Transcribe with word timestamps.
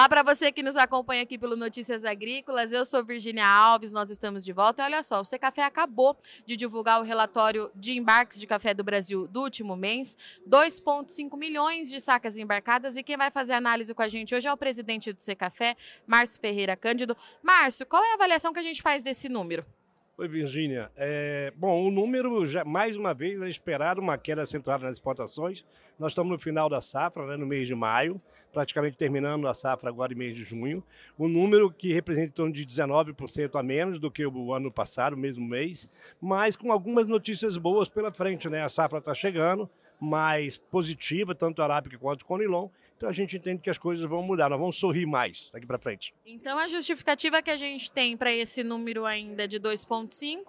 Olá 0.00 0.08
para 0.08 0.22
você 0.22 0.50
que 0.50 0.62
nos 0.62 0.76
acompanha 0.76 1.22
aqui 1.22 1.36
pelo 1.36 1.54
Notícias 1.56 2.06
Agrícolas. 2.06 2.72
Eu 2.72 2.86
sou 2.86 3.04
Virginia 3.04 3.46
Alves, 3.46 3.92
nós 3.92 4.08
estamos 4.08 4.42
de 4.42 4.50
volta. 4.50 4.80
E 4.80 4.84
olha 4.86 5.02
só, 5.02 5.20
o 5.20 5.26
Secafé 5.26 5.62
acabou 5.62 6.16
de 6.46 6.56
divulgar 6.56 7.02
o 7.02 7.04
relatório 7.04 7.70
de 7.74 7.98
embarques 7.98 8.40
de 8.40 8.46
café 8.46 8.72
do 8.72 8.82
Brasil 8.82 9.28
do 9.28 9.42
último 9.42 9.76
mês. 9.76 10.16
2,5 10.48 11.38
milhões 11.38 11.90
de 11.90 12.00
sacas 12.00 12.38
embarcadas. 12.38 12.96
E 12.96 13.02
quem 13.02 13.18
vai 13.18 13.30
fazer 13.30 13.52
análise 13.52 13.92
com 13.92 14.00
a 14.00 14.08
gente 14.08 14.34
hoje 14.34 14.48
é 14.48 14.52
o 14.54 14.56
presidente 14.56 15.12
do 15.12 15.20
Secafé, 15.20 15.76
Márcio 16.06 16.40
Ferreira 16.40 16.74
Cândido. 16.74 17.14
Márcio, 17.42 17.84
qual 17.84 18.02
é 18.02 18.12
a 18.12 18.14
avaliação 18.14 18.54
que 18.54 18.58
a 18.58 18.62
gente 18.62 18.80
faz 18.80 19.02
desse 19.02 19.28
número? 19.28 19.66
Oi, 20.18 20.28
Virgínia. 20.28 20.90
É, 20.96 21.50
bom, 21.56 21.86
o 21.86 21.90
número, 21.90 22.44
já, 22.44 22.62
mais 22.62 22.94
uma 22.94 23.14
vez, 23.14 23.40
é 23.40 23.48
esperado 23.48 24.02
uma 24.02 24.18
queda 24.18 24.42
acentuada 24.42 24.84
nas 24.84 24.96
exportações. 24.96 25.64
Nós 25.98 26.12
estamos 26.12 26.30
no 26.30 26.38
final 26.38 26.68
da 26.68 26.82
safra, 26.82 27.26
né, 27.26 27.36
no 27.38 27.46
mês 27.46 27.66
de 27.66 27.74
maio, 27.74 28.20
praticamente 28.52 28.98
terminando 28.98 29.48
a 29.48 29.54
safra 29.54 29.88
agora 29.88 30.12
em 30.12 30.16
mês 30.16 30.36
de 30.36 30.44
junho. 30.44 30.84
O 31.16 31.26
número 31.26 31.70
que 31.70 31.92
representa 31.92 32.26
em 32.26 32.32
torno 32.32 32.52
de 32.52 32.66
19% 32.66 33.58
a 33.58 33.62
menos 33.62 33.98
do 33.98 34.10
que 34.10 34.26
o 34.26 34.52
ano 34.52 34.70
passado, 34.70 35.14
o 35.14 35.18
mesmo 35.18 35.46
mês, 35.46 35.88
mas 36.20 36.54
com 36.54 36.70
algumas 36.70 37.06
notícias 37.06 37.56
boas 37.56 37.88
pela 37.88 38.12
frente. 38.12 38.46
Né? 38.48 38.62
A 38.62 38.68
safra 38.68 38.98
está 38.98 39.14
chegando, 39.14 39.70
mais 39.98 40.58
positiva, 40.58 41.34
tanto 41.34 41.62
arábica 41.62 41.96
quanto 41.98 42.26
conilon. 42.26 42.68
Então 43.00 43.08
a 43.08 43.14
gente 43.14 43.34
entende 43.34 43.62
que 43.62 43.70
as 43.70 43.78
coisas 43.78 44.04
vão 44.04 44.22
mudar, 44.22 44.50
nós 44.50 44.60
vamos 44.60 44.76
sorrir 44.76 45.06
mais 45.06 45.48
daqui 45.50 45.66
para 45.66 45.78
frente. 45.78 46.12
Então 46.26 46.58
a 46.58 46.68
justificativa 46.68 47.40
que 47.40 47.50
a 47.50 47.56
gente 47.56 47.90
tem 47.90 48.14
para 48.14 48.30
esse 48.30 48.62
número 48.62 49.06
ainda 49.06 49.48
de 49.48 49.58
2,5 49.58 50.44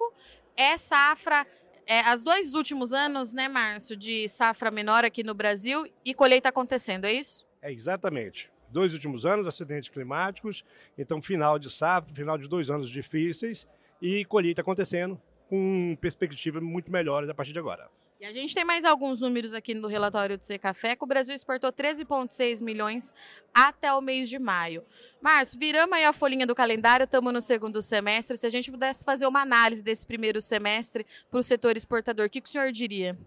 é 0.58 0.78
safra. 0.78 1.48
É, 1.88 2.14
os 2.14 2.24
dois 2.24 2.54
últimos 2.54 2.92
anos, 2.92 3.32
né, 3.32 3.48
Márcio, 3.48 3.96
de 3.96 4.28
safra 4.28 4.70
menor 4.70 5.06
aqui 5.06 5.24
no 5.24 5.34
Brasil 5.34 5.90
e 6.04 6.14
colheita 6.14 6.50
acontecendo, 6.50 7.06
é 7.06 7.14
isso? 7.14 7.48
É 7.62 7.72
exatamente. 7.72 8.52
Dois 8.70 8.94
últimos 8.94 9.26
anos, 9.26 9.48
acidentes 9.48 9.88
climáticos, 9.88 10.66
então 10.98 11.22
final 11.22 11.58
de 11.58 11.72
safra, 11.72 12.14
final 12.14 12.38
de 12.38 12.50
dois 12.50 12.70
anos 12.70 12.90
difíceis 12.90 13.66
e 14.02 14.26
colheita 14.26 14.60
acontecendo 14.60 15.18
com 15.48 15.98
perspectivas 16.02 16.62
muito 16.62 16.92
melhores 16.92 17.30
a 17.30 17.34
partir 17.34 17.54
de 17.54 17.60
agora. 17.60 17.90
E 18.22 18.26
a 18.26 18.32
gente 18.32 18.54
tem 18.54 18.64
mais 18.64 18.86
alguns 18.86 19.20
números 19.20 19.52
aqui 19.52 19.74
no 19.74 19.88
relatório 19.88 20.38
do 20.38 20.46
Secafé, 20.46 20.96
que 20.96 21.04
o 21.04 21.08
Brasil 21.08 21.34
exportou 21.34 21.74
13,6 21.74 22.62
milhões 22.62 23.12
até 23.52 23.92
o 23.92 24.00
mês 24.00 24.30
de 24.30 24.38
maio. 24.38 24.84
Márcio, 25.20 25.58
viramos 25.58 25.98
aí 25.98 26.06
a 26.06 26.14
folhinha 26.14 26.46
do 26.46 26.54
calendário, 26.54 27.06
estamos 27.06 27.34
no 27.34 27.42
segundo 27.42 27.82
semestre. 27.82 28.38
Se 28.38 28.46
a 28.46 28.50
gente 28.52 28.70
pudesse 28.70 29.04
fazer 29.04 29.26
uma 29.26 29.42
análise 29.42 29.82
desse 29.82 30.06
primeiro 30.06 30.40
semestre 30.40 31.04
para 31.32 31.40
o 31.40 31.44
setor 31.44 31.76
exportador, 31.76 32.28
o 32.28 32.30
que, 32.30 32.42
que 32.42 32.48
o 32.48 32.52
senhor 32.52 32.72
diria? 32.72 33.18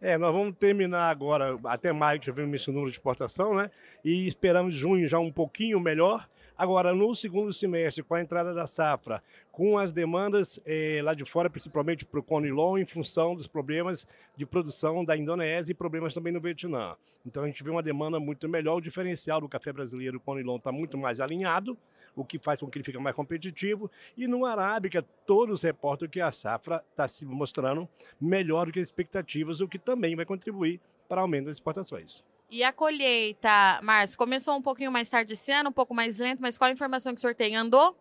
É, 0.00 0.18
nós 0.18 0.32
vamos 0.32 0.54
terminar 0.56 1.10
agora, 1.10 1.58
até 1.64 1.92
maio 1.92 2.18
tivemos 2.18 2.54
esse 2.54 2.70
número 2.70 2.90
de 2.90 2.96
exportação, 2.96 3.54
né? 3.54 3.70
E 4.04 4.26
esperamos 4.28 4.74
junho 4.74 5.08
já 5.08 5.18
um 5.18 5.32
pouquinho 5.32 5.80
melhor. 5.80 6.28
Agora, 6.58 6.94
no 6.94 7.14
segundo 7.14 7.52
semestre, 7.52 8.02
com 8.02 8.14
a 8.14 8.20
entrada 8.20 8.54
da 8.54 8.66
safra, 8.66 9.22
com 9.52 9.78
as 9.78 9.92
demandas 9.92 10.58
eh, 10.64 11.00
lá 11.02 11.12
de 11.12 11.24
fora, 11.24 11.50
principalmente 11.50 12.06
para 12.06 12.18
o 12.18 12.22
Conilon, 12.22 12.78
em 12.78 12.86
função 12.86 13.34
dos 13.34 13.46
problemas 13.46 14.06
de 14.34 14.46
produção 14.46 15.04
da 15.04 15.16
Indonésia 15.16 15.72
e 15.72 15.74
problemas 15.74 16.14
também 16.14 16.32
no 16.32 16.40
Vietnã. 16.40 16.96
Então, 17.26 17.42
a 17.42 17.46
gente 17.46 17.62
vê 17.62 17.68
uma 17.68 17.82
demanda 17.82 18.18
muito 18.18 18.48
melhor. 18.48 18.76
O 18.76 18.80
diferencial 18.80 19.40
do 19.40 19.48
café 19.48 19.70
brasileiro, 19.70 20.16
o 20.16 20.20
Conilon, 20.20 20.56
está 20.56 20.72
muito 20.72 20.96
mais 20.96 21.20
alinhado, 21.20 21.76
o 22.16 22.24
que 22.24 22.38
faz 22.38 22.58
com 22.58 22.68
que 22.68 22.78
ele 22.78 22.84
fique 22.84 22.98
mais 22.98 23.14
competitivo. 23.14 23.90
E 24.16 24.26
no 24.26 24.44
Arábica, 24.44 25.04
todos 25.26 25.62
reportam 25.62 26.08
que 26.08 26.20
a 26.20 26.32
safra 26.32 26.82
está 26.90 27.06
se 27.06 27.24
mostrando 27.24 27.88
melhor 28.20 28.66
do 28.66 28.72
que 28.72 28.80
as 28.80 28.86
expectativas, 28.86 29.60
o 29.60 29.68
que 29.68 29.78
também 29.78 30.16
vai 30.16 30.24
contribuir 30.24 30.80
para 31.08 31.18
o 31.18 31.22
aumento 31.22 31.46
das 31.46 31.56
exportações. 31.56 32.24
E 32.50 32.62
a 32.62 32.72
colheita, 32.72 33.80
Márcio, 33.82 34.16
começou 34.16 34.54
um 34.56 34.62
pouquinho 34.62 34.90
mais 34.90 35.10
tarde 35.10 35.32
esse 35.34 35.52
ano, 35.52 35.70
um 35.70 35.72
pouco 35.72 35.92
mais 35.92 36.18
lento, 36.18 36.40
mas 36.40 36.56
qual 36.56 36.68
a 36.68 36.72
informação 36.72 37.12
que 37.12 37.18
o 37.18 37.20
senhor 37.20 37.34
tem? 37.34 37.56
Andou? 37.56 37.96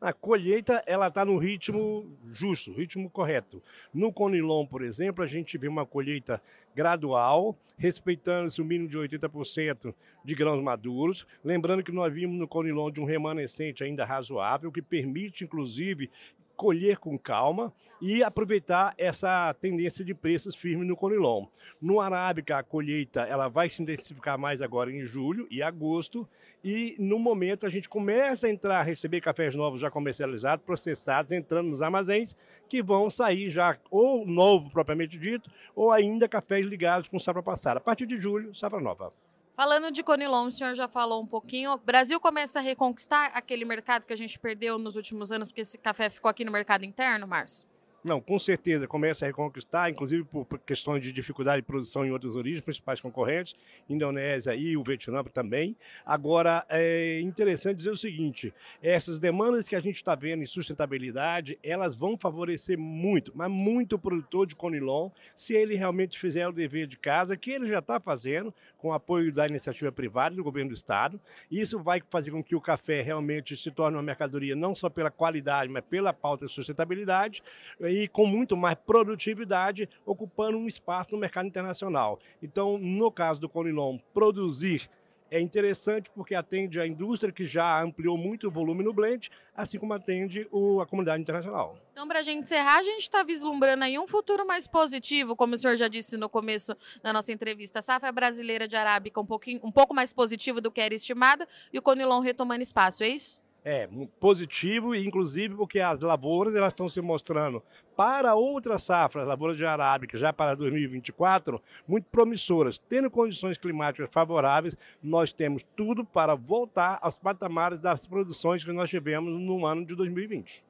A 0.00 0.12
colheita 0.12 0.80
ela 0.86 1.08
está 1.08 1.24
no 1.24 1.36
ritmo 1.38 2.16
justo, 2.30 2.72
ritmo 2.72 3.10
correto. 3.10 3.60
No 3.92 4.12
Conilon, 4.12 4.64
por 4.64 4.82
exemplo, 4.82 5.24
a 5.24 5.26
gente 5.26 5.58
vê 5.58 5.66
uma 5.66 5.84
colheita 5.84 6.40
gradual, 6.72 7.58
respeitando-se 7.76 8.62
o 8.62 8.64
mínimo 8.64 8.88
de 8.88 8.96
80% 8.96 9.92
de 10.24 10.34
grãos 10.36 10.62
maduros. 10.62 11.26
Lembrando 11.42 11.82
que 11.82 11.90
nós 11.90 12.12
vimos 12.12 12.38
no 12.38 12.46
Conilon 12.46 12.92
de 12.92 13.00
um 13.00 13.04
remanescente 13.04 13.82
ainda 13.82 14.04
razoável, 14.04 14.70
que 14.70 14.80
permite, 14.80 15.42
inclusive, 15.42 16.08
colher 16.58 16.98
com 16.98 17.16
calma 17.16 17.72
e 18.02 18.20
aproveitar 18.20 18.92
essa 18.98 19.54
tendência 19.60 20.04
de 20.04 20.12
preços 20.12 20.56
firme 20.56 20.84
no 20.84 20.96
Conilon. 20.96 21.46
No 21.80 22.00
Arábica, 22.00 22.58
a 22.58 22.64
colheita 22.64 23.20
ela 23.20 23.46
vai 23.46 23.68
se 23.68 23.80
intensificar 23.80 24.36
mais 24.36 24.60
agora 24.60 24.90
em 24.90 25.04
julho 25.04 25.46
e 25.52 25.62
agosto 25.62 26.28
e 26.62 26.96
no 26.98 27.16
momento 27.16 27.64
a 27.64 27.68
gente 27.68 27.88
começa 27.88 28.48
a 28.48 28.50
entrar, 28.50 28.80
a 28.80 28.82
receber 28.82 29.20
cafés 29.20 29.54
novos 29.54 29.80
já 29.80 29.88
comercializados, 29.88 30.66
processados, 30.66 31.30
entrando 31.30 31.70
nos 31.70 31.80
armazéns, 31.80 32.34
que 32.68 32.82
vão 32.82 33.08
sair 33.08 33.48
já 33.48 33.78
ou 33.88 34.26
novo 34.26 34.68
propriamente 34.68 35.16
dito, 35.16 35.48
ou 35.76 35.92
ainda 35.92 36.28
cafés 36.28 36.66
ligados 36.66 37.08
com 37.08 37.20
safra 37.20 37.42
passada. 37.42 37.78
A 37.78 37.82
partir 37.82 38.04
de 38.04 38.16
julho, 38.16 38.52
safra 38.52 38.80
nova. 38.80 39.12
Falando 39.58 39.90
de 39.90 40.04
Conilon, 40.04 40.46
o 40.46 40.52
senhor 40.52 40.76
já 40.76 40.86
falou 40.86 41.20
um 41.20 41.26
pouquinho. 41.26 41.72
O 41.72 41.78
Brasil 41.78 42.20
começa 42.20 42.60
a 42.60 42.62
reconquistar 42.62 43.32
aquele 43.34 43.64
mercado 43.64 44.06
que 44.06 44.12
a 44.12 44.16
gente 44.16 44.38
perdeu 44.38 44.78
nos 44.78 44.94
últimos 44.94 45.32
anos, 45.32 45.48
porque 45.48 45.62
esse 45.62 45.76
café 45.76 46.08
ficou 46.08 46.30
aqui 46.30 46.44
no 46.44 46.52
mercado 46.52 46.84
interno, 46.84 47.26
Márcio? 47.26 47.66
Não, 48.08 48.22
com 48.22 48.38
certeza 48.38 48.88
começa 48.88 49.26
a 49.26 49.28
reconquistar, 49.28 49.90
inclusive 49.90 50.24
por 50.24 50.46
questões 50.60 51.02
de 51.02 51.12
dificuldade 51.12 51.60
de 51.60 51.66
produção 51.66 52.06
em 52.06 52.10
outras 52.10 52.34
origens, 52.34 52.64
principais 52.64 53.02
concorrentes, 53.02 53.54
Indonésia 53.86 54.54
e 54.54 54.78
o 54.78 54.82
Vietnã 54.82 55.22
também. 55.24 55.76
Agora, 56.06 56.64
é 56.70 57.20
interessante 57.20 57.76
dizer 57.76 57.90
o 57.90 57.96
seguinte: 57.96 58.52
essas 58.82 59.18
demandas 59.18 59.68
que 59.68 59.76
a 59.76 59.80
gente 59.80 59.96
está 59.96 60.14
vendo 60.14 60.42
em 60.42 60.46
sustentabilidade, 60.46 61.58
elas 61.62 61.94
vão 61.94 62.16
favorecer 62.16 62.78
muito, 62.78 63.30
mas 63.34 63.50
muito 63.50 63.96
o 63.96 63.98
produtor 63.98 64.46
de 64.46 64.56
Conilon, 64.56 65.10
se 65.36 65.54
ele 65.54 65.74
realmente 65.74 66.18
fizer 66.18 66.48
o 66.48 66.52
dever 66.52 66.86
de 66.86 66.98
casa, 66.98 67.36
que 67.36 67.50
ele 67.50 67.68
já 67.68 67.80
está 67.80 68.00
fazendo, 68.00 68.54
com 68.78 68.92
apoio 68.92 69.30
da 69.32 69.46
iniciativa 69.46 69.92
privada 69.92 70.34
do 70.34 70.42
governo 70.42 70.70
do 70.70 70.74
Estado. 70.74 71.20
Isso 71.50 71.78
vai 71.82 72.02
fazer 72.08 72.30
com 72.30 72.42
que 72.42 72.54
o 72.54 72.60
café 72.60 73.02
realmente 73.02 73.54
se 73.56 73.70
torne 73.70 73.96
uma 73.96 74.02
mercadoria 74.02 74.56
não 74.56 74.74
só 74.74 74.88
pela 74.88 75.10
qualidade, 75.10 75.70
mas 75.70 75.84
pela 75.84 76.12
pauta 76.12 76.46
de 76.46 76.52
sustentabilidade 76.52 77.42
e 77.80 77.97
com 78.06 78.26
muito 78.26 78.56
mais 78.56 78.76
produtividade, 78.76 79.88
ocupando 80.04 80.58
um 80.58 80.68
espaço 80.68 81.10
no 81.12 81.18
mercado 81.18 81.48
internacional. 81.48 82.20
Então, 82.42 82.78
no 82.78 83.10
caso 83.10 83.40
do 83.40 83.48
Conilon, 83.48 83.98
produzir 84.12 84.88
é 85.30 85.40
interessante 85.40 86.10
porque 86.10 86.34
atende 86.34 86.80
a 86.80 86.86
indústria 86.86 87.32
que 87.32 87.44
já 87.44 87.82
ampliou 87.82 88.16
muito 88.16 88.48
o 88.48 88.50
volume 88.50 88.82
no 88.82 88.92
blend, 88.92 89.30
assim 89.54 89.78
como 89.78 89.92
atende 89.92 90.48
o, 90.50 90.80
a 90.80 90.86
comunidade 90.86 91.20
internacional. 91.20 91.78
Então, 91.92 92.08
para 92.08 92.20
a 92.20 92.22
gente 92.22 92.44
encerrar, 92.44 92.78
a 92.78 92.82
gente 92.82 93.02
está 93.02 93.22
vislumbrando 93.22 93.84
aí 93.84 93.98
um 93.98 94.06
futuro 94.06 94.46
mais 94.46 94.66
positivo, 94.66 95.36
como 95.36 95.54
o 95.54 95.58
senhor 95.58 95.76
já 95.76 95.88
disse 95.88 96.16
no 96.16 96.28
começo 96.28 96.74
da 97.02 97.12
nossa 97.12 97.32
entrevista. 97.32 97.80
A 97.80 97.82
safra 97.82 98.10
brasileira 98.10 98.66
de 98.66 98.76
arábica 98.76 99.20
um, 99.20 99.26
pouquinho, 99.26 99.60
um 99.62 99.70
pouco 99.70 99.94
mais 99.94 100.12
positiva 100.12 100.60
do 100.60 100.70
que 100.70 100.80
era 100.80 100.94
estimada 100.94 101.46
e 101.72 101.78
o 101.78 101.82
Conilon 101.82 102.20
retomando 102.20 102.62
espaço, 102.62 103.04
é 103.04 103.08
isso? 103.08 103.42
É, 103.64 103.88
positivo, 104.18 104.94
inclusive 104.94 105.54
porque 105.54 105.80
as 105.80 106.00
lavouras 106.00 106.54
elas 106.54 106.72
estão 106.72 106.88
se 106.88 107.00
mostrando 107.00 107.62
para 107.96 108.34
outras 108.34 108.84
safras, 108.84 109.26
lavouras 109.26 109.56
de 109.56 109.64
arábica, 109.66 110.16
já 110.16 110.32
para 110.32 110.54
2024, 110.54 111.60
muito 111.86 112.06
promissoras. 112.06 112.78
Tendo 112.78 113.10
condições 113.10 113.58
climáticas 113.58 114.08
favoráveis, 114.10 114.76
nós 115.02 115.32
temos 115.32 115.64
tudo 115.76 116.04
para 116.04 116.34
voltar 116.34 116.98
aos 117.02 117.18
patamares 117.18 117.78
das 117.78 118.06
produções 118.06 118.64
que 118.64 118.72
nós 118.72 118.88
tivemos 118.88 119.38
no 119.38 119.66
ano 119.66 119.84
de 119.84 119.94
2020 119.94 120.68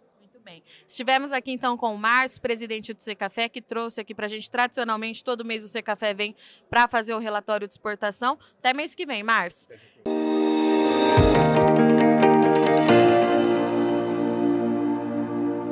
bem. 0.48 0.62
Estivemos 0.86 1.30
aqui 1.30 1.52
então 1.52 1.76
com 1.76 1.94
o 1.94 1.98
Márcio, 1.98 2.40
presidente 2.40 2.94
do 2.94 3.02
Secafé, 3.02 3.50
que 3.50 3.60
trouxe 3.60 4.00
aqui 4.00 4.14
para 4.14 4.24
a 4.24 4.28
gente, 4.28 4.50
tradicionalmente, 4.50 5.22
todo 5.22 5.44
mês 5.44 5.62
o 5.62 5.68
Secafé 5.68 6.14
vem 6.14 6.34
para 6.70 6.88
fazer 6.88 7.12
o 7.12 7.18
relatório 7.18 7.68
de 7.68 7.74
exportação. 7.74 8.38
Até 8.58 8.72
mês 8.72 8.94
que 8.94 9.04
vem, 9.04 9.22
Márcio. 9.22 9.68